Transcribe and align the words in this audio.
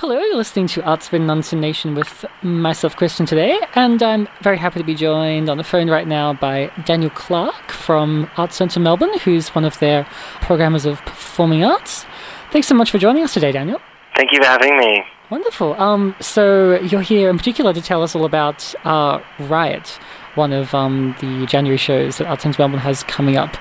Hello, 0.00 0.18
you're 0.18 0.34
listening 0.34 0.66
to 0.68 0.82
Arts 0.82 1.12
of 1.12 1.52
Nation 1.52 1.94
with 1.94 2.24
myself, 2.40 2.96
Christian, 2.96 3.26
today, 3.26 3.60
and 3.74 4.02
I'm 4.02 4.28
very 4.40 4.56
happy 4.56 4.80
to 4.80 4.84
be 4.86 4.94
joined 4.94 5.50
on 5.50 5.58
the 5.58 5.62
phone 5.62 5.90
right 5.90 6.08
now 6.08 6.32
by 6.32 6.72
Daniel 6.86 7.10
Clarke 7.10 7.70
from 7.70 8.30
Arts 8.38 8.56
Centre 8.56 8.80
Melbourne, 8.80 9.18
who's 9.18 9.50
one 9.50 9.66
of 9.66 9.78
their 9.78 10.04
programmers 10.40 10.86
of 10.86 11.02
performing 11.02 11.62
arts. 11.62 12.06
Thanks 12.50 12.66
so 12.66 12.74
much 12.74 12.90
for 12.90 12.96
joining 12.96 13.24
us 13.24 13.34
today, 13.34 13.52
Daniel. 13.52 13.78
Thank 14.16 14.32
you 14.32 14.38
for 14.40 14.46
having 14.46 14.78
me. 14.78 15.04
Wonderful. 15.28 15.74
Um, 15.74 16.16
so 16.18 16.80
you're 16.80 17.02
here 17.02 17.28
in 17.28 17.36
particular 17.36 17.74
to 17.74 17.82
tell 17.82 18.02
us 18.02 18.16
all 18.16 18.24
about 18.24 18.74
uh, 18.86 19.20
Riot, 19.38 19.98
one 20.34 20.54
of 20.54 20.74
um, 20.74 21.14
the 21.20 21.44
January 21.44 21.76
shows 21.76 22.16
that 22.16 22.26
Arts 22.26 22.44
Centre 22.44 22.62
Melbourne 22.62 22.80
has 22.80 23.02
coming 23.02 23.36
up. 23.36 23.54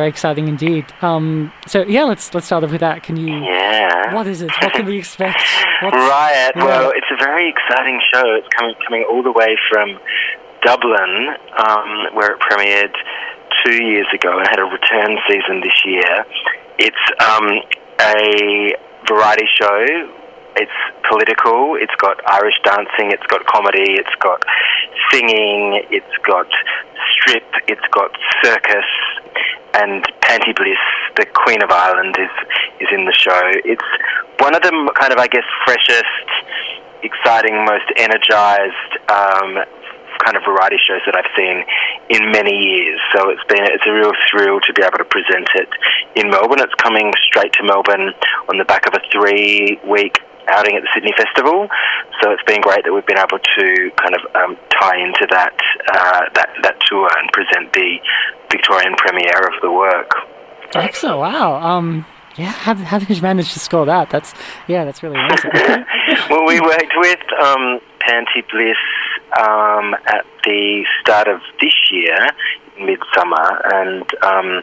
Very 0.00 0.08
exciting 0.08 0.48
indeed. 0.48 0.86
Um, 1.02 1.52
so 1.66 1.82
yeah, 1.82 2.04
let's 2.04 2.32
let's 2.32 2.46
start 2.46 2.64
off 2.64 2.70
with 2.70 2.80
that. 2.80 3.02
Can 3.02 3.18
you? 3.18 3.36
Yeah. 3.44 4.14
What 4.14 4.26
is 4.26 4.40
it? 4.40 4.50
What 4.62 4.72
can 4.72 4.86
we 4.86 4.96
expect? 4.96 5.36
What's, 5.82 5.94
Riot. 5.94 6.52
yeah. 6.56 6.64
Well, 6.64 6.90
it's 6.96 7.06
a 7.12 7.22
very 7.22 7.50
exciting 7.50 8.00
show. 8.10 8.24
It's 8.32 8.48
coming 8.56 8.74
coming 8.88 9.04
all 9.10 9.22
the 9.22 9.30
way 9.30 9.58
from 9.68 10.00
Dublin, 10.62 11.36
um, 11.68 12.16
where 12.16 12.32
it 12.32 12.40
premiered 12.40 12.96
two 13.62 13.84
years 13.84 14.06
ago 14.14 14.38
and 14.38 14.48
had 14.48 14.58
a 14.58 14.64
return 14.64 15.18
season 15.28 15.60
this 15.60 15.84
year. 15.84 16.24
It's 16.78 17.04
um, 17.20 17.60
a 18.00 18.72
variety 19.06 19.48
show. 19.60 19.84
It's 20.56 20.78
political. 21.10 21.76
It's 21.76 21.94
got 22.00 22.16
Irish 22.26 22.56
dancing. 22.64 23.12
It's 23.12 23.26
got 23.26 23.44
comedy. 23.44 24.00
It's 24.00 24.16
got 24.20 24.42
singing. 25.10 25.82
It's 25.90 26.16
got 26.26 26.46
strip. 27.12 27.44
It's 27.68 27.86
got 27.92 28.10
circus. 28.42 28.90
And 29.74 30.02
Panti 30.22 30.54
Bliss, 30.56 30.82
the 31.16 31.26
Queen 31.32 31.62
of 31.62 31.70
Ireland, 31.70 32.16
is 32.18 32.34
is 32.80 32.88
in 32.92 33.04
the 33.04 33.12
show. 33.12 33.40
It's 33.64 33.84
one 34.40 34.54
of 34.54 34.62
the 34.62 34.72
kind 34.98 35.12
of, 35.12 35.18
I 35.18 35.28
guess, 35.28 35.44
freshest, 35.64 36.26
exciting, 37.02 37.64
most 37.64 37.86
energized 37.96 38.92
um, 39.08 39.62
kind 40.24 40.36
of 40.36 40.42
variety 40.44 40.76
shows 40.76 41.00
that 41.06 41.16
I've 41.16 41.32
seen 41.36 41.64
in 42.12 42.32
many 42.32 42.52
years. 42.52 43.00
So 43.14 43.30
it's 43.30 43.44
been 43.48 43.64
it's 43.64 43.86
a 43.86 43.92
real 43.92 44.12
thrill 44.28 44.60
to 44.60 44.72
be 44.72 44.82
able 44.82 44.98
to 44.98 45.08
present 45.08 45.48
it 45.56 45.68
in 46.16 46.30
Melbourne. 46.30 46.60
It's 46.60 46.74
coming 46.76 47.12
straight 47.24 47.52
to 47.54 47.62
Melbourne 47.64 48.12
on 48.48 48.58
the 48.58 48.64
back 48.64 48.86
of 48.86 48.94
a 48.94 49.02
three 49.12 49.78
week 49.88 50.20
outing 50.48 50.76
at 50.76 50.82
the 50.82 50.90
Sydney 50.92 51.14
Festival. 51.16 51.68
So 52.22 52.30
it's 52.30 52.42
been 52.44 52.60
great 52.60 52.84
that 52.84 52.92
we've 52.92 53.06
been 53.06 53.18
able 53.18 53.38
to 53.38 53.90
kind 53.96 54.14
of 54.14 54.22
um, 54.34 54.56
tie 54.78 54.98
into 54.98 55.26
that 55.30 55.56
uh, 55.92 56.20
that 56.34 56.50
that 56.62 56.76
tour 56.86 57.08
and 57.18 57.30
present 57.32 57.72
the 57.72 57.98
Victorian 58.50 58.94
premiere 58.96 59.40
of 59.46 59.60
the 59.62 59.70
work. 59.70 60.10
Excellent. 60.74 61.18
Wow. 61.18 61.54
Um, 61.54 62.06
yeah. 62.36 62.52
How, 62.52 62.74
how 62.74 62.98
did 62.98 63.10
you 63.10 63.22
manage 63.22 63.52
to 63.54 63.58
score 63.58 63.86
that? 63.86 64.10
That's 64.10 64.34
yeah. 64.68 64.84
That's 64.84 65.02
really 65.02 65.16
amazing. 65.16 65.50
well, 66.30 66.46
we 66.46 66.60
worked 66.60 66.92
with 66.96 67.20
um, 67.42 67.80
Panti 68.00 68.42
Bliss 68.50 68.76
um, 69.38 69.94
at 70.06 70.24
the 70.44 70.84
start 71.00 71.28
of 71.28 71.40
this 71.60 71.74
year, 71.90 72.16
Midsumma, 72.78 73.60
and 73.74 74.04
um, 74.24 74.62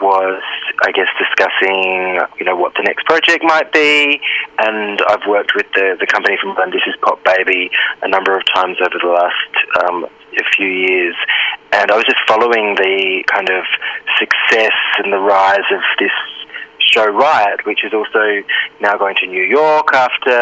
was, 0.00 0.42
I 0.82 0.92
guess, 0.92 1.08
discussing, 1.18 2.20
you 2.38 2.44
know, 2.44 2.56
what 2.56 2.74
the 2.74 2.82
next 2.82 3.06
project 3.06 3.44
might 3.44 3.72
be. 3.72 4.20
And 4.58 5.00
I've 5.08 5.26
worked 5.28 5.52
with 5.54 5.66
the, 5.74 5.96
the 5.98 6.06
company 6.06 6.36
from 6.40 6.56
This 6.70 6.82
is 6.86 6.94
Pop 7.02 7.22
Baby, 7.24 7.70
a 8.02 8.08
number 8.08 8.36
of 8.36 8.42
times 8.54 8.76
over 8.80 8.98
the 9.00 9.12
last 9.12 9.52
um, 9.84 10.06
a 10.38 10.44
few 10.56 10.68
years. 10.68 11.14
And 11.72 11.90
I 11.90 11.96
was 11.96 12.04
just 12.04 12.20
following 12.28 12.74
the 12.76 13.24
kind 13.26 13.48
of 13.50 13.64
success 14.18 14.76
and 14.98 15.12
the 15.12 15.18
rise 15.18 15.66
of 15.72 15.80
this 15.98 16.12
show 16.96 17.06
Riot, 17.06 17.66
which 17.66 17.84
is 17.84 17.92
also 17.92 18.42
now 18.80 18.96
going 18.96 19.14
to 19.20 19.26
New 19.26 19.42
York 19.42 19.92
after 19.92 20.32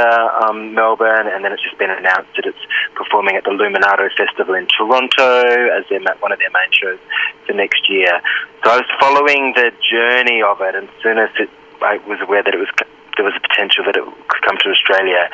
um, 0.46 0.74
Melbourne, 0.74 1.26
and 1.26 1.44
then 1.44 1.52
it's 1.52 1.62
just 1.62 1.78
been 1.78 1.90
announced 1.90 2.30
that 2.36 2.46
it's 2.46 2.64
performing 2.94 3.34
at 3.36 3.44
the 3.44 3.50
Luminato 3.50 4.06
Festival 4.16 4.54
in 4.54 4.66
Toronto 4.70 5.42
as 5.74 5.84
their, 5.90 6.00
one 6.20 6.32
of 6.32 6.38
their 6.38 6.50
main 6.54 6.70
shows 6.70 6.98
for 7.46 7.52
next 7.54 7.90
year. 7.90 8.20
So 8.62 8.70
I 8.70 8.76
was 8.78 8.90
following 9.00 9.52
the 9.56 9.72
journey 9.82 10.42
of 10.42 10.60
it, 10.60 10.74
and 10.74 10.88
as 10.88 11.02
soon 11.02 11.18
as 11.18 11.30
it, 11.38 11.50
I 11.82 11.98
was 12.06 12.20
aware 12.22 12.42
that 12.42 12.54
it 12.54 12.58
was 12.58 12.70
there 13.16 13.24
was 13.24 13.34
a 13.36 13.46
potential 13.46 13.84
that 13.86 13.94
it 13.94 14.02
could 14.26 14.42
come 14.42 14.56
to 14.58 14.70
Australia, 14.70 15.30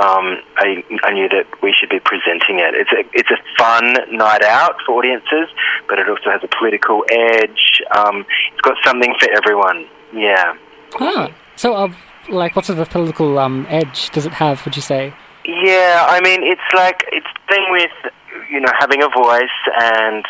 um, 0.00 0.40
I, 0.56 0.82
I 1.04 1.12
knew 1.12 1.28
that 1.28 1.44
we 1.60 1.74
should 1.76 1.90
be 1.90 2.00
presenting 2.00 2.58
it. 2.58 2.72
It's 2.72 2.92
a 2.92 3.04
it's 3.12 3.28
a 3.28 3.36
fun 3.60 4.16
night 4.16 4.42
out 4.42 4.76
for 4.86 4.96
audiences, 4.96 5.52
but 5.88 5.98
it 5.98 6.08
also 6.08 6.30
has 6.30 6.40
a 6.42 6.48
political 6.48 7.04
edge. 7.10 7.82
Um, 7.92 8.24
it's 8.52 8.62
got 8.62 8.76
something 8.84 9.14
for 9.20 9.28
everyone. 9.36 9.86
Yeah. 10.14 10.54
ah. 11.00 11.30
So, 11.56 11.74
uh, 11.74 11.92
like, 12.28 12.54
what 12.54 12.64
sort 12.64 12.78
of 12.78 12.88
political 12.90 13.38
um, 13.38 13.66
edge 13.68 14.10
does 14.10 14.26
it 14.26 14.32
have? 14.32 14.64
Would 14.64 14.76
you 14.76 14.82
say? 14.82 15.12
Yeah, 15.44 16.06
I 16.08 16.20
mean, 16.20 16.42
it's 16.42 16.60
like 16.74 17.04
it's 17.10 17.26
the 17.26 17.54
thing 17.54 17.66
with 17.70 18.12
you 18.50 18.60
know 18.60 18.70
having 18.78 19.02
a 19.02 19.08
voice 19.08 19.58
and 19.80 20.24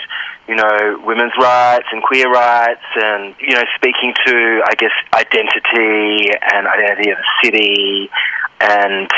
you 0.46 0.54
know 0.54 1.00
women's 1.04 1.32
rights 1.38 1.86
and 1.92 2.02
queer 2.02 2.30
rights 2.30 2.86
and 2.96 3.34
you 3.40 3.54
know 3.54 3.64
speaking 3.74 4.14
to 4.26 4.62
I 4.66 4.74
guess 4.74 4.92
identity 5.14 6.30
and 6.54 6.66
identity 6.66 7.10
of 7.10 7.18
the 7.18 7.30
city 7.42 8.10
and 8.60 9.10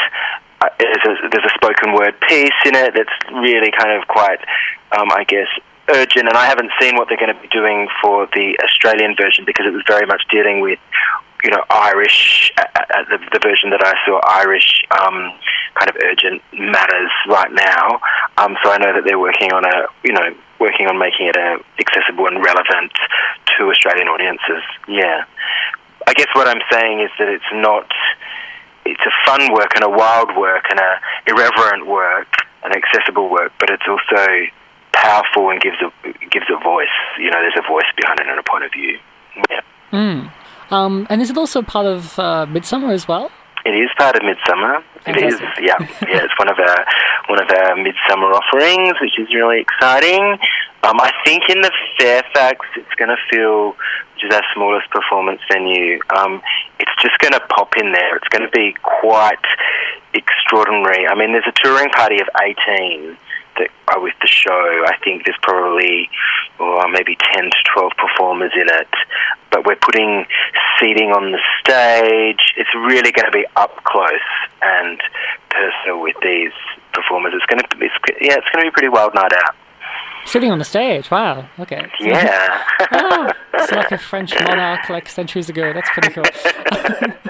uh, 0.61 0.69
there's 0.79 1.05
a, 1.07 1.29
there's 1.31 1.45
a 1.45 1.55
spoken 1.55 1.93
word 1.95 2.15
piece 2.29 2.61
in 2.67 2.75
it 2.75 2.95
that's 2.95 3.33
really 3.33 3.71
kind 3.71 3.93
of 4.01 4.09
quite 4.09 4.41
um, 4.97 5.11
I 5.13 5.25
guess 5.25 5.49
urgent 5.95 6.29
and 6.29 6.37
I 6.37 6.47
haven't 6.47 6.71
seen 6.81 6.97
what 6.97 7.09
they're 7.09 7.19
going 7.19 7.35
to 7.35 7.41
be 7.41 7.49
doing 7.49 7.89
for 8.03 8.27
the 8.35 8.57
Australian 8.65 9.17
version 9.17 9.45
because 9.45 9.67
it 9.67 9.73
was 9.73 9.85
very 9.87 10.07
much 10.07 10.23
dealing 10.31 10.61
with 10.61 10.79
you 11.45 11.51
know, 11.51 11.65
Irish, 11.71 12.53
uh, 12.59 12.65
uh, 12.75 13.05
the, 13.09 13.19
the 13.33 13.41
version 13.43 13.71
that 13.71 13.81
I 13.85 13.95
saw, 14.05 14.21
Irish 14.29 14.85
um, 14.91 15.33
kind 15.75 15.89
of 15.89 15.97
urgent 16.05 16.43
matters 16.53 17.11
right 17.29 17.53
now. 17.53 18.01
Um, 18.37 18.57
so 18.63 18.71
I 18.71 18.79
know 18.79 18.93
that 18.93 19.05
they're 19.05 19.19
working 19.19 19.53
on 19.53 19.65
a, 19.65 19.89
you 20.05 20.13
know, 20.13 20.35
working 20.59 20.87
on 20.87 20.99
making 20.99 21.29
it 21.29 21.37
uh, 21.37 21.59
accessible 21.79 22.27
and 22.27 22.45
relevant 22.45 22.93
to 23.57 23.71
Australian 23.71 24.09
audiences. 24.09 24.63
Yeah. 24.89 25.25
I 26.07 26.13
guess 26.13 26.29
what 26.35 26.49
I'm 26.49 26.61
saying 26.71 27.01
is 27.01 27.11
that 27.19 27.29
it's 27.29 27.53
not, 27.53 27.91
it's 28.85 29.05
a 29.05 29.15
fun 29.25 29.53
work 29.53 29.73
and 29.75 29.85
a 29.85 29.91
wild 29.91 30.37
work 30.37 30.65
and 30.71 30.79
a 30.79 31.01
irreverent 31.27 31.87
work, 31.87 32.29
an 32.65 32.73
accessible 32.73 33.31
work, 33.31 33.53
but 33.59 33.71
it's 33.71 33.89
also 33.89 34.27
powerful 34.93 35.51
and 35.51 35.61
gives 35.61 35.77
a 35.83 35.91
gives 36.29 36.47
a 36.51 36.63
voice. 36.63 36.89
You 37.19 37.31
know, 37.31 37.41
there's 37.41 37.59
a 37.59 37.69
voice 37.69 37.89
behind 37.97 38.21
it 38.21 38.27
and 38.27 38.39
a 38.39 38.43
point 38.43 38.65
of 38.65 38.73
view. 38.73 38.99
Yeah. 39.51 39.61
Mm. 39.93 40.33
Um, 40.71 41.07
and 41.11 41.21
is 41.21 41.31
it 41.31 41.37
also 41.37 41.63
part 41.63 41.87
of 41.87 42.19
uh, 42.19 42.47
Midsumma 42.49 42.93
as 42.93 43.09
well? 43.09 43.31
It 43.65 43.75
is 43.75 43.91
part 43.99 44.17
of 44.17 44.23
Midsumma. 44.23 44.83
It 45.07 45.17
is, 45.17 45.41
yeah, 45.61 45.77
yeah. 46.09 46.25
It's 46.25 46.39
one 46.39 46.49
of 46.49 46.59
our 46.59 46.87
one 47.29 47.41
of 47.43 47.51
our 47.51 47.77
Midsumma 47.77 48.33
offerings, 48.33 48.95
which 49.01 49.19
is 49.19 49.29
really 49.35 49.61
exciting. 49.61 50.39
Um, 50.83 50.99
I 50.99 51.13
think 51.25 51.43
in 51.51 51.61
the 51.61 51.71
Fairfax, 51.99 52.67
it's 52.77 52.95
going 52.97 53.11
to 53.11 53.21
feel, 53.31 53.77
which 54.15 54.25
is 54.25 54.35
our 54.35 54.43
smallest 54.55 54.89
performance 54.91 55.41
venue. 55.51 56.01
Um, 56.17 56.41
it's 56.79 56.93
just 57.03 57.19
going 57.19 57.35
to 57.35 57.41
pop 57.41 57.77
in 57.77 57.93
there. 57.93 58.17
It's 58.17 58.29
going 58.29 58.49
to 58.49 58.51
be 58.51 58.75
quite 58.83 59.45
extraordinary. 60.15 61.07
I 61.07 61.15
mean, 61.15 61.33
there's 61.33 61.47
a 61.47 61.53
touring 61.63 61.91
party 61.91 62.21
of 62.21 62.29
18 62.43 63.17
that 63.59 63.69
are 63.89 64.01
with 64.01 64.15
the 64.21 64.29
show. 64.29 64.85
I 64.87 64.97
think 65.03 65.25
there's 65.25 65.39
probably 65.43 66.09
oh, 66.59 66.89
maybe 66.93 67.17
10 67.35 67.45
to 67.45 67.61
12 67.75 67.93
performers 67.97 68.53
in 68.55 68.69
it. 68.69 68.89
But 69.51 69.67
we're 69.67 69.77
putting 69.77 70.27
seating 70.79 71.11
on 71.11 71.33
the 71.33 71.41
stage. 71.61 72.55
It's 72.57 72.75
really 72.75 73.13
going 73.13 73.27
to 73.27 73.33
be 73.33 73.47
up 73.57 73.83
close 73.85 74.31
and 74.63 75.01
personal 75.51 76.01
with 76.01 76.17
these 76.23 76.53
performers. 76.93 77.33
It's 77.35 77.47
going 77.47 77.63
to 77.63 77.77
be, 77.77 77.89
yeah, 78.21 78.37
it's 78.39 78.49
going 78.53 78.65
to 78.65 78.67
be 78.67 78.69
a 78.69 78.73
pretty 78.73 78.89
wild 78.89 79.15
night 79.15 79.33
out. 79.33 79.55
Sitting 80.27 80.53
on 80.53 80.59
the 80.59 80.65
stage. 80.65 81.11
Wow. 81.11 81.49
Okay. 81.59 81.91
Yeah. 81.99 82.63
oh, 82.93 83.33
it's 83.55 83.73
like 83.73 83.91
a 83.91 83.99
French 83.99 84.33
monarch 84.45 84.89
like 84.89 85.09
centuries 85.09 85.49
ago. 85.49 85.73
That's 85.73 85.91
pretty 85.91 86.11
cool. 86.11 86.25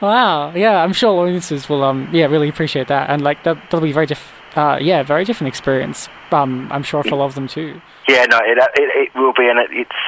wow. 0.00 0.52
Yeah, 0.54 0.82
I'm 0.82 0.92
sure 0.92 1.10
audiences 1.22 1.68
will 1.68 1.84
um 1.84 2.08
yeah 2.12 2.26
really 2.26 2.48
appreciate 2.48 2.88
that 2.88 3.10
and 3.10 3.22
like 3.22 3.44
that 3.44 3.56
that'll 3.64 3.80
be 3.80 3.92
very 3.92 4.06
diff 4.06 4.32
uh 4.56 4.78
yeah 4.80 5.02
very 5.02 5.24
different 5.24 5.48
experience. 5.48 6.08
Um, 6.32 6.68
I'm 6.70 6.82
sure 6.82 7.02
for 7.02 7.14
a 7.14 7.16
lot 7.16 7.26
of 7.26 7.34
them 7.34 7.48
too. 7.48 7.80
Yeah, 8.08 8.26
no, 8.26 8.38
it, 8.42 8.58
it, 8.58 8.90
it 9.14 9.14
will 9.14 9.32
be, 9.32 9.46
and 9.48 9.58
it, 9.58 9.70
it's 9.70 10.00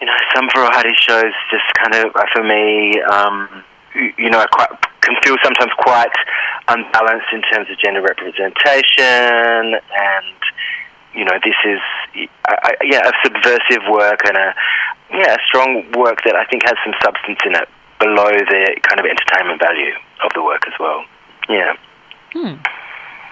you 0.00 0.06
know 0.06 0.16
some 0.34 0.48
variety 0.54 0.94
shows 0.98 1.32
just 1.50 1.64
kind 1.78 1.94
of 1.94 2.14
uh, 2.14 2.26
for 2.34 2.42
me, 2.42 3.00
um, 3.02 3.62
you, 3.94 4.30
know, 4.30 4.44
quite 4.50 4.70
can 5.02 5.14
feel 5.22 5.36
sometimes 5.44 5.70
quite 5.78 6.10
unbalanced 6.66 7.30
in 7.32 7.42
terms 7.42 7.70
of 7.70 7.78
gender 7.78 8.02
representation, 8.02 9.78
and 9.78 10.38
you 11.14 11.24
know 11.24 11.38
this 11.44 11.54
is 11.64 11.78
I, 12.46 12.54
I, 12.62 12.72
yeah 12.82 13.06
a 13.06 13.12
subversive 13.22 13.86
work 13.90 14.26
and 14.26 14.36
a 14.36 14.54
yeah 15.10 15.34
a 15.34 15.46
strong 15.46 15.86
work 15.96 16.22
that 16.24 16.34
I 16.34 16.44
think 16.46 16.64
has 16.64 16.74
some 16.84 16.94
substance 17.02 17.38
in 17.46 17.54
it 17.54 17.68
below 17.98 18.30
the 18.30 18.76
kind 18.82 19.00
of 19.00 19.06
entertainment 19.06 19.60
value 19.60 19.92
of 20.24 20.30
the 20.34 20.42
work 20.42 20.62
as 20.66 20.72
well. 20.78 21.04
Yeah. 21.48 21.74
Hmm. 22.32 22.54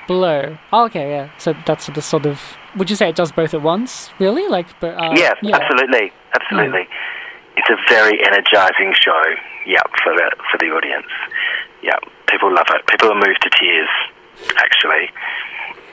Below. 0.06 0.58
Oh, 0.72 0.84
okay, 0.87 1.08
yeah. 1.11 1.31
So 1.38 1.55
that's 1.66 1.87
the 1.87 2.02
sort 2.02 2.26
of. 2.26 2.40
Would 2.76 2.90
you 2.90 2.96
say 2.96 3.08
it 3.08 3.16
does 3.16 3.32
both 3.32 3.55
at 3.55 3.62
once? 3.62 4.11
Really? 4.19 4.46
Like, 4.49 4.66
but 4.81 4.94
uh, 4.99 5.12
yeah, 5.14 5.32
absolutely, 5.52 6.12
absolutely. 6.34 6.87
it's 7.56 7.70
a 7.70 7.76
very 7.88 8.20
energizing 8.26 8.93
show. 9.00 9.22
Yeah, 9.66 9.81
for 10.02 10.12
the 10.14 10.31
for 10.50 10.58
the 10.58 10.66
audience. 10.66 11.06
Yeah, 11.82 11.96
people 12.28 12.52
love 12.52 12.66
it. 12.70 12.87
People 12.87 13.11
are 13.12 13.14
moved 13.14 13.40
to 13.43 13.50
tears. 13.58 13.88
Actually. 14.58 15.08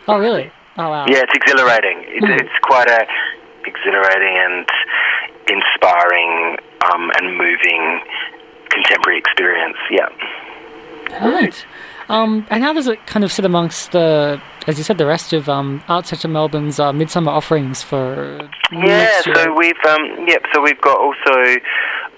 Oh 0.07 0.17
really? 0.19 0.51
Oh 0.77 0.89
wow. 0.89 1.05
Yeah, 1.07 1.23
it's 1.23 1.33
exhilarating. 1.33 2.03
It's, 2.07 2.25
Mm. 2.25 2.39
it's 2.41 2.57
quite 2.63 2.89
a 2.89 3.05
exhilarating 3.65 4.35
and 4.37 4.67
inspiring 5.47 6.57
um, 6.91 7.11
and 7.17 7.37
moving 7.37 8.01
contemporary 8.71 9.17
experience. 9.19 9.77
Yeah. 9.89 10.07
Right. 11.21 11.65
Um, 12.09 12.45
and 12.49 12.63
how 12.63 12.73
does 12.73 12.87
it 12.87 13.05
kind 13.07 13.23
of 13.23 13.31
sit 13.31 13.45
amongst 13.45 13.91
the, 13.93 14.41
as 14.67 14.77
you 14.77 14.83
said, 14.83 14.97
the 14.97 15.05
rest 15.05 15.33
of 15.33 15.47
um, 15.47 15.81
Art 15.87 16.07
Centre 16.07 16.27
Melbourne's 16.27 16.79
uh, 16.79 16.91
Midsumma 16.91 17.27
offerings 17.27 17.81
for 17.83 18.49
Yeah, 18.71 18.79
next 18.81 19.27
year? 19.27 19.35
so 19.35 19.53
we've 19.55 19.85
um, 19.87 20.27
yep, 20.27 20.43
so 20.53 20.61
we've 20.61 20.81
got 20.81 20.99
also 20.99 21.59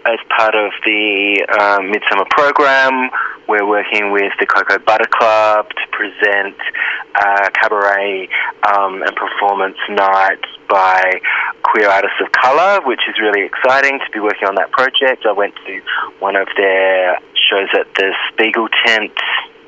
as 0.05 0.19
part 0.35 0.55
of 0.55 0.71
the 0.85 1.45
um, 1.61 1.91
Midsumma 1.91 2.27
program, 2.29 3.09
we're 3.47 3.67
working 3.67 4.11
with 4.11 4.33
the 4.39 4.45
Cocoa 4.45 4.79
Butter 4.79 5.07
Club 5.09 5.69
to 5.69 5.87
present 5.91 6.57
a 7.15 7.51
cabaret 7.51 8.27
um, 8.67 9.01
and 9.03 9.15
performance 9.15 9.77
night 9.89 10.39
by 10.69 11.21
queer 11.63 11.89
artists 11.89 12.19
of 12.21 12.31
colour, 12.31 12.81
which 12.85 13.01
is 13.09 13.15
really 13.19 13.43
exciting 13.45 13.99
to 13.99 14.11
be 14.11 14.19
working 14.19 14.47
on 14.47 14.55
that 14.55 14.71
project. 14.71 15.25
I 15.25 15.31
went 15.31 15.55
to 15.65 15.81
one 16.19 16.35
of 16.35 16.47
their 16.57 17.17
shows 17.49 17.69
at 17.73 17.87
the 17.95 18.13
Spiegel 18.31 18.67
tent 18.85 19.11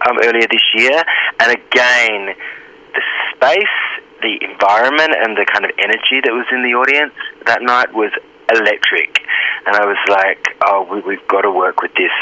um, 0.08 0.18
earlier 0.24 0.48
this 0.50 0.64
year, 0.76 1.04
and 1.40 1.52
again, 1.52 2.36
the 2.94 3.02
space, 3.34 3.78
the 4.22 4.38
environment, 4.44 5.16
and 5.18 5.38
the 5.38 5.46
kind 5.46 5.66
of 5.66 5.72
energy 5.80 6.22
that 6.24 6.32
was 6.32 6.46
in 6.52 6.64
the 6.64 6.76
audience 6.76 7.14
that 7.46 7.62
night 7.62 7.94
was 7.94 8.12
electric. 8.52 9.22
And 9.66 9.76
I 9.76 9.86
was 9.86 9.98
like, 10.08 10.56
oh, 10.66 10.88
we, 10.92 11.02
we've 11.02 11.28
got 11.28 11.42
to 11.42 11.52
work 11.52 11.82
with 11.82 11.94
this 11.96 12.14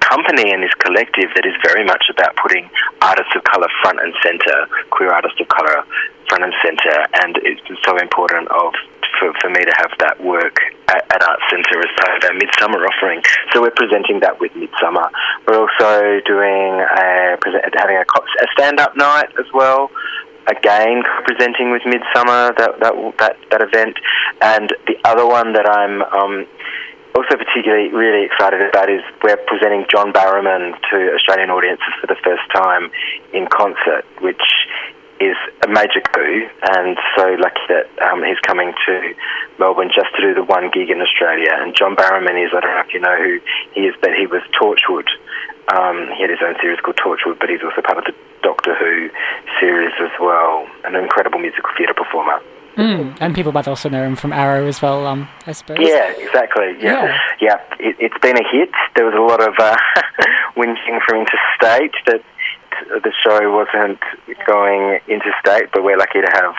company 0.00 0.52
and 0.52 0.62
this 0.62 0.74
collective 0.84 1.32
that 1.34 1.46
is 1.46 1.54
very 1.64 1.84
much 1.84 2.04
about 2.10 2.36
putting 2.36 2.68
artists 3.00 3.32
of 3.34 3.42
colour 3.44 3.68
front 3.80 3.98
and 4.00 4.12
centre, 4.22 4.68
queer 4.90 5.10
artists 5.10 5.40
of 5.40 5.48
colour 5.48 5.84
front 6.28 6.44
and 6.44 6.54
centre, 6.62 7.06
and 7.24 7.38
it's 7.42 7.62
so 7.84 7.96
important 7.96 8.48
of 8.48 8.74
for, 9.18 9.32
for 9.40 9.50
me 9.50 9.60
to 9.64 9.74
have 9.76 9.92
that 9.98 10.22
work 10.22 10.58
at, 10.88 11.04
at 11.12 11.22
Art 11.22 11.40
Centre 11.50 11.78
as 11.80 11.92
part 12.00 12.18
of 12.18 12.30
our 12.30 12.36
Midsumma 12.36 12.78
offering. 12.86 13.22
So 13.52 13.62
we're 13.62 13.76
presenting 13.76 14.20
that 14.20 14.40
with 14.40 14.52
Midsumma. 14.52 15.10
We're 15.46 15.60
also 15.60 16.20
doing 16.26 16.80
a, 16.80 17.38
having 17.76 17.96
a, 17.96 18.04
a 18.04 18.46
stand-up 18.52 18.96
night 18.96 19.30
as 19.38 19.46
well. 19.52 19.90
Again, 20.46 21.02
presenting 21.24 21.72
with 21.72 21.82
Midsumma 21.82 22.54
that 22.58 22.78
that 22.80 22.94
that 23.18 23.36
that 23.50 23.62
event, 23.62 23.96
and 24.42 24.68
the 24.86 24.96
other 25.02 25.24
one 25.24 25.54
that 25.54 25.64
I'm 25.64 26.02
um, 26.02 26.46
also 27.14 27.36
particularly 27.38 27.88
really 27.94 28.26
excited 28.26 28.60
about 28.60 28.90
is 28.90 29.00
we're 29.22 29.38
presenting 29.46 29.86
John 29.90 30.12
Barrowman 30.12 30.74
to 30.90 31.14
Australian 31.14 31.48
audiences 31.48 31.94
for 32.00 32.08
the 32.08 32.16
first 32.22 32.42
time 32.52 32.90
in 33.32 33.46
concert, 33.46 34.04
which 34.20 34.42
is 35.24 35.36
a 35.64 35.68
major 35.68 36.00
coup, 36.12 36.48
and 36.76 36.96
so 37.16 37.36
lucky 37.40 37.64
that 37.68 37.86
um, 38.06 38.22
he's 38.24 38.38
coming 38.46 38.72
to 38.86 39.14
Melbourne 39.58 39.90
just 39.94 40.14
to 40.16 40.20
do 40.22 40.34
the 40.34 40.44
one 40.44 40.70
gig 40.72 40.90
in 40.90 41.00
Australia. 41.00 41.50
And 41.52 41.74
John 41.74 41.96
Barrowman 41.96 42.36
is, 42.44 42.50
I 42.54 42.60
don't 42.60 42.74
know 42.74 42.84
if 42.86 42.92
you 42.94 43.00
know 43.00 43.16
who 43.22 43.40
he 43.72 43.86
is, 43.86 43.94
but 44.00 44.10
he 44.14 44.26
was 44.26 44.42
Torchwood. 44.52 45.08
Um, 45.74 46.08
he 46.16 46.20
had 46.22 46.30
his 46.30 46.40
own 46.44 46.54
series 46.60 46.78
called 46.80 46.96
Torchwood, 46.96 47.38
but 47.40 47.48
he's 47.48 47.62
also 47.64 47.80
part 47.80 47.98
of 47.98 48.04
the 48.04 48.14
Doctor 48.42 48.74
Who 48.76 49.08
series 49.60 49.92
as 50.00 50.10
well. 50.20 50.66
An 50.84 50.94
incredible 50.94 51.38
musical 51.38 51.70
theatre 51.76 51.94
performer. 51.94 52.40
Mm, 52.76 53.16
and 53.20 53.34
people 53.36 53.52
might 53.52 53.68
also 53.68 53.88
know 53.88 54.02
him 54.02 54.16
from 54.16 54.32
Arrow 54.32 54.66
as 54.66 54.82
well, 54.82 55.06
um, 55.06 55.28
I 55.46 55.52
suppose. 55.52 55.78
Yeah, 55.80 56.10
exactly. 56.18 56.74
Yeah, 56.80 57.04
Yeah. 57.04 57.18
yeah. 57.40 57.60
It, 57.78 57.96
it's 58.00 58.18
been 58.18 58.36
a 58.36 58.42
hit. 58.50 58.70
There 58.96 59.06
was 59.06 59.14
a 59.14 59.22
lot 59.22 59.40
of 59.40 59.54
uh, 59.60 59.76
whinging 60.56 60.98
from 61.06 61.20
interstate 61.24 61.94
that 62.06 62.22
the 62.88 63.12
show 63.22 63.52
wasn't 63.52 64.00
going 64.46 65.00
interstate, 65.08 65.70
but 65.72 65.82
we're 65.82 65.96
lucky 65.96 66.20
to 66.20 66.30
have 66.32 66.54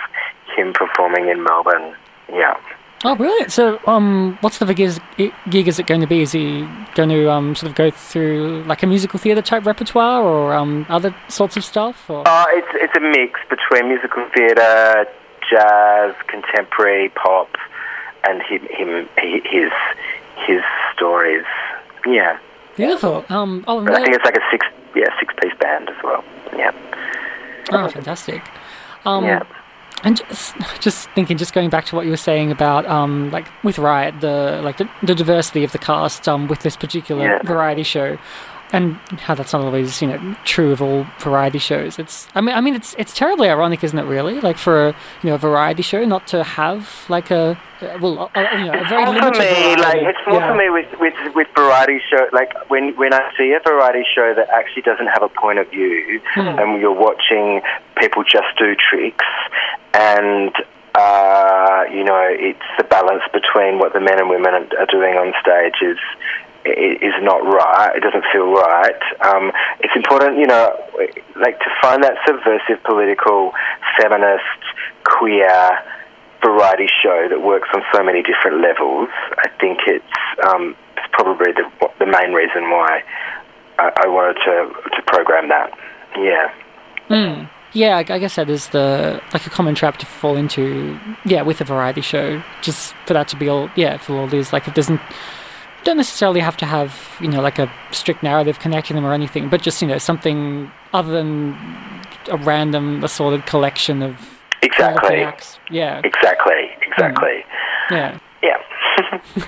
him 0.56 0.74
performing 0.74 1.30
in 1.30 1.44
Melbourne. 1.44 1.96
Yeah. 2.30 2.58
Oh, 3.04 3.16
brilliant. 3.16 3.52
So, 3.52 3.80
um, 3.86 4.38
what's 4.42 4.58
the 4.58 4.74
gig, 4.74 5.00
gig 5.50 5.68
is 5.68 5.78
it 5.80 5.86
going 5.86 6.02
to 6.02 6.08
be? 6.08 6.22
Is 6.22 6.32
he 6.32 6.68
going 6.96 7.10
to 7.10 7.30
um, 7.30 7.54
sort 7.54 7.70
of 7.70 7.76
go 7.76 7.92
through 7.92 8.64
like 8.64 8.82
a 8.84 8.88
musical 8.88 9.20
theatre 9.20 9.42
type 9.42 9.66
repertoire 9.66 10.24
or 10.24 10.54
um, 10.54 10.86
other 10.90 11.16
sorts 11.28 11.56
of 11.56 11.64
stuff? 11.64 12.10
Or? 12.10 12.28
Uh, 12.28 12.46
it's 12.50 12.68
it's 12.74 12.96
a 12.96 13.02
mix 13.02 13.40
between 13.50 13.90
musical 13.90 14.28
theatre, 14.34 15.06
jazz, 15.50 16.16
contemporary, 16.28 17.10
pop, 17.10 17.50
and 18.28 18.42
him, 18.42 18.62
him 18.72 19.10
his 19.18 19.72
his 20.48 20.62
stories. 20.96 21.46
Yeah, 22.08 22.40
Beautiful. 22.76 23.24
Um, 23.30 23.64
oh, 23.68 23.86
I 23.88 24.04
think 24.04 24.16
it's 24.16 24.26
like 24.26 24.36
a 24.36 24.44
six 24.52 24.68
yeah 24.96 25.08
six 25.20 25.34
piece 25.42 25.54
band 25.60 25.90
as 25.90 25.96
well. 26.04 26.24
Yeah, 26.56 26.72
oh, 27.72 27.90
fantastic. 27.90 28.42
Um, 29.06 29.26
yeah. 29.26 29.44
And 30.04 30.18
just, 30.18 30.56
just 30.82 31.10
thinking, 31.12 31.38
just 31.38 31.54
going 31.54 31.70
back 31.70 31.86
to 31.86 31.96
what 31.96 32.06
you 32.06 32.12
were 32.12 32.18
saying 32.18 32.52
about, 32.52 32.86
um, 32.86 33.32
like 33.32 33.48
with 33.64 33.80
Riot, 33.80 34.20
the 34.22 34.62
like 34.64 34.78
the, 34.78 34.88
the 35.02 35.16
diversity 35.16 35.64
of 35.64 35.72
the 35.72 35.80
cast, 35.80 36.28
um, 36.28 36.48
with 36.48 36.60
this 36.60 36.76
particular 36.76 37.24
Yeah. 37.26 37.40
variety 37.44 37.82
show, 37.84 38.18
and 38.74 38.96
how 39.26 39.36
that's 39.36 39.54
not 39.54 39.62
always, 39.62 40.02
you 40.02 40.08
know, 40.08 40.36
true 40.44 40.72
of 40.72 40.82
all 40.82 41.06
variety 41.20 41.60
shows. 41.60 41.98
It's, 42.00 42.28
I 42.36 42.42
mean, 42.42 42.56
I 42.56 42.62
mean, 42.62 42.76
it's 42.76 42.96
it's 42.98 43.14
terribly 43.14 43.50
ironic, 43.50 43.84
isn't 43.84 43.98
it? 43.98 44.04
Really, 44.04 44.42
like 44.42 44.58
for 44.58 44.88
a, 44.88 44.96
you 45.22 45.30
know 45.30 45.36
a 45.36 45.38
variety 45.38 45.84
show 45.84 46.04
not 46.06 46.28
to 46.28 46.44
have 46.44 47.06
like 47.08 47.30
a, 47.32 47.58
well, 48.02 48.32
a, 48.36 48.42
you 48.58 48.66
know, 48.66 48.74
a 48.80 48.90
very 48.90 49.06
more 49.06 49.14
limited 49.14 49.36
for 49.36 49.42
me, 49.42 49.76
like 49.78 50.02
it's 50.02 50.20
more 50.28 50.40
Yeah. 50.40 50.52
for 50.52 50.58
me 50.58 50.70
with, 50.70 51.00
with 51.00 51.36
with 51.36 51.48
variety 51.56 52.00
show. 52.10 52.28
Like 52.34 52.54
when 52.70 52.96
when 52.98 53.14
I 53.14 53.32
see 53.38 53.54
a 53.54 53.60
variety 53.60 54.04
show 54.14 54.34
that 54.36 54.50
actually 54.50 54.82
doesn't 54.82 55.08
have 55.08 55.24
a 55.24 55.30
point 55.30 55.60
of 55.60 55.70
view, 55.70 56.20
Hmm. 56.34 56.60
and 56.60 56.82
you're 56.82 56.92
watching 56.92 57.62
people 57.98 58.24
just 58.24 58.48
do 58.58 58.76
tricks, 58.76 59.26
and 59.94 60.52
uh, 60.96 61.84
you 61.92 62.04
know 62.04 62.28
it's 62.32 62.68
the 62.78 62.84
balance 62.84 63.24
between 63.34 63.80
what 63.80 63.94
the 63.94 64.00
men 64.00 64.20
and 64.20 64.30
women 64.30 64.54
are 64.80 64.86
doing 64.90 65.16
on 65.16 65.34
stage 65.42 65.76
is 65.82 65.98
is 66.66 67.14
not 67.22 67.44
right. 67.44 67.96
It 67.96 68.02
doesn't 68.02 68.26
feel 68.32 68.52
right. 68.52 69.02
Um, 69.22 69.52
it's 69.80 69.96
important, 69.96 70.40
you 70.40 70.48
know, 70.48 70.76
like 71.36 71.60
to 71.60 71.70
find 71.82 72.04
that 72.04 72.16
subversive, 72.26 72.84
political, 72.84 73.54
feminist, 73.98 74.62
queer 75.04 75.80
variety 76.44 76.88
show 77.02 77.28
that 77.30 77.42
works 77.42 77.70
on 77.74 77.82
so 77.94 78.04
many 78.04 78.22
different 78.22 78.62
levels. 78.62 79.10
I 79.38 79.50
think 79.60 79.80
it's, 79.88 80.06
um, 80.48 80.76
it's 80.98 81.08
probably 81.12 81.52
the 81.52 81.66
the 82.00 82.06
main 82.06 82.34
reason 82.34 82.70
why 82.70 83.04
I, 83.80 83.92
I 84.04 84.08
wanted 84.08 84.38
to 84.46 84.74
to 84.96 85.02
program 85.06 85.50
that. 85.50 85.72
Yeah. 86.18 86.54
Mm. 87.10 87.50
Yeah, 87.74 87.98
I 87.98 88.00
I 88.00 88.20
guess 88.20 88.36
that 88.36 88.50
is 88.50 88.70
the 88.70 89.22
like 89.34 89.46
a 89.46 89.50
common 89.50 89.76
trap 89.76 89.98
to 89.98 90.06
fall 90.06 90.36
into. 90.38 91.00
Yeah, 91.26 91.42
with 91.42 91.62
a 91.62 91.66
variety 91.66 92.02
show, 92.02 92.42
just 92.62 92.96
for 93.06 93.14
that 93.14 93.28
to 93.30 93.36
be 93.36 93.50
all. 93.50 93.70
Yeah, 93.76 93.98
for 93.98 94.16
all 94.18 94.28
these 94.28 94.54
like 94.54 94.68
it 94.68 94.76
doesn't 94.76 95.02
don't 95.86 95.98
necessarily 95.98 96.42
have 96.42 96.58
to 96.58 96.66
have 96.66 96.92
you 97.22 97.30
know 97.30 97.42
like 97.42 97.58
a 97.60 97.72
strict 97.92 98.22
narrative 98.24 98.60
connecting 98.60 98.96
them 98.98 99.06
or 99.06 99.14
anything, 99.14 99.48
but 99.50 99.62
just 99.62 99.82
you 99.82 99.88
know 99.88 99.98
something 99.98 100.70
other 100.94 101.12
than 101.12 101.56
a 102.30 102.38
random 102.38 103.04
assorted 103.04 103.46
collection 103.46 104.02
of 104.02 104.14
Exactly. 104.62 105.22
acts. 105.24 105.60
Yeah, 105.70 106.02
Exactly. 106.04 106.70
Exactly. 106.88 107.46
yeah, 107.92 108.18
Yeah. 108.44 108.58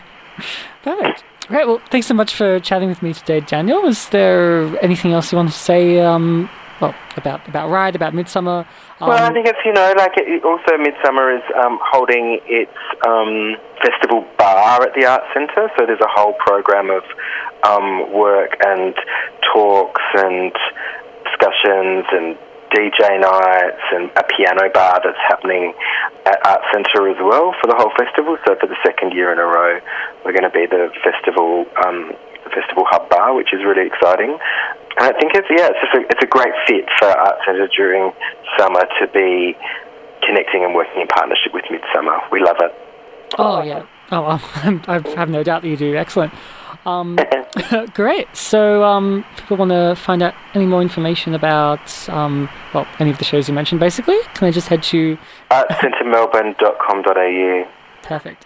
perfect. 0.83 1.23
right 1.49 1.65
Well, 1.67 1.81
thanks 1.89 2.07
so 2.07 2.13
much 2.13 2.35
for 2.35 2.59
chatting 2.59 2.89
with 2.89 3.01
me 3.01 3.13
today, 3.13 3.39
Daniel. 3.39 3.85
Is 3.87 4.09
there 4.09 4.67
anything 4.83 5.13
else 5.13 5.31
you 5.31 5.37
want 5.37 5.49
to 5.51 5.57
say? 5.57 5.99
Um, 5.99 6.49
well, 6.81 6.95
about 7.15 7.47
about 7.47 7.69
Ride, 7.69 7.95
about 7.95 8.13
Midsumma. 8.13 8.65
Um, 8.99 9.09
Well, 9.09 9.23
I 9.23 9.33
think 9.33 9.47
it's 9.47 9.59
you 9.65 9.73
know 9.73 9.93
like 9.97 10.13
it, 10.17 10.43
also 10.43 10.77
Midsumma 10.77 11.37
is 11.37 11.43
um, 11.63 11.79
holding 11.81 12.39
its 12.45 12.77
um, 13.05 13.55
festival 13.81 14.25
bar 14.37 14.83
at 14.83 14.93
the 14.93 15.05
Art 15.05 15.23
Centre, 15.33 15.69
so 15.77 15.85
there's 15.85 16.01
a 16.01 16.09
whole 16.09 16.33
program 16.33 16.89
of 16.89 17.03
um, 17.63 18.11
work 18.13 18.57
and 18.65 18.93
talks 19.53 20.01
and 20.15 20.51
discussions 21.25 22.05
and 22.11 22.37
DJ 22.71 23.19
nights 23.19 23.83
and 23.93 24.11
a 24.17 24.23
piano 24.27 24.69
bar 24.73 24.99
that's 25.03 25.21
happening 25.27 25.73
at 26.25 26.37
Art 26.45 26.61
Centre 26.73 27.07
as 27.09 27.17
well 27.21 27.55
for 27.61 27.67
the 27.67 27.75
whole 27.75 27.91
festival. 27.97 28.37
So 28.45 28.55
for 28.59 28.67
the 28.67 28.75
second 28.83 29.13
year 29.13 29.31
in 29.31 29.39
a 29.39 29.45
row, 29.45 29.79
we're 30.25 30.33
going 30.33 30.43
to 30.43 30.53
be 30.53 30.65
the 30.65 30.91
festival 31.03 31.65
um, 31.85 32.13
the 32.43 32.51
festival 32.51 32.85
hub 32.87 33.09
bar, 33.09 33.35
which 33.35 33.53
is 33.53 33.63
really 33.63 33.87
exciting. 33.87 34.37
And 34.97 35.05
I 35.05 35.13
think 35.19 35.33
it's 35.35 35.47
yeah, 35.49 35.69
it's 35.69 35.79
just 35.81 35.93
a, 35.93 36.01
it's 36.09 36.23
a 36.23 36.27
great 36.27 36.53
fit 36.67 36.85
for 36.97 37.07
Art 37.07 37.37
Centre 37.45 37.67
during 37.67 38.11
summer 38.57 38.81
to 38.99 39.07
be 39.13 39.55
connecting 40.25 40.63
and 40.63 40.73
working 40.73 41.01
in 41.01 41.07
partnership 41.07 41.53
with 41.53 41.65
Midsumma. 41.65 42.31
We 42.31 42.39
love 42.41 42.57
it. 42.59 42.73
Oh 43.37 43.61
yeah. 43.61 43.85
Oh, 44.11 44.21
well, 44.21 44.41
I 44.87 45.01
have 45.15 45.29
no 45.29 45.43
doubt 45.43 45.61
that 45.63 45.67
you 45.67 45.77
do. 45.77 45.95
Excellent. 45.95 46.33
Um, 46.85 47.17
great. 47.93 48.27
So, 48.35 48.83
um, 48.83 49.23
if 49.33 49.41
people 49.41 49.57
want 49.57 49.71
to 49.71 49.95
find 49.95 50.21
out 50.21 50.33
any 50.53 50.65
more 50.65 50.81
information 50.81 51.33
about, 51.33 52.07
um, 52.09 52.49
well, 52.73 52.87
any 52.99 53.09
of 53.09 53.17
the 53.17 53.25
shows 53.25 53.49
you 53.49 53.53
mentioned, 53.53 53.79
basically, 53.79 54.17
can 54.33 54.47
I 54.47 54.51
just 54.51 54.69
head 54.69 54.83
to 54.83 55.17
ArtCentreMelbourne.com.au. 55.51 57.67
perfect 58.03 58.45